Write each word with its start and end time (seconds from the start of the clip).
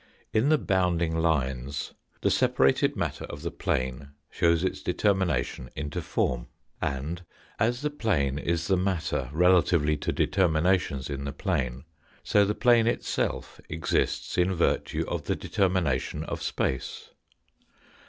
In 0.33 0.49
the 0.49 0.57
bounding 0.57 1.15
lines 1.15 1.93
the 2.21 2.31
separated 2.31 2.95
matter 2.95 3.25
of 3.25 3.43
the 3.43 3.51
plane 3.51 4.09
shows 4.31 4.63
its 4.63 4.81
determination 4.81 5.69
into 5.75 6.01
form. 6.01 6.47
And 6.81 7.23
as 7.59 7.81
the 7.81 7.91
plane 7.91 8.39
is 8.39 8.65
the 8.65 8.77
matter 8.77 9.29
relatively 9.31 9.97
to 9.97 10.11
determinations 10.11 11.07
in 11.07 11.23
the 11.25 11.31
plane, 11.31 11.83
so 12.23 12.45
the 12.45 12.55
plane 12.55 12.87
itself 12.87 13.61
exists 13.69 14.39
in 14.39 14.55
virtue 14.55 15.05
of 15.07 15.25
the 15.25 15.35
determination 15.35 16.23
of 16.23 16.41
space. 16.41 17.11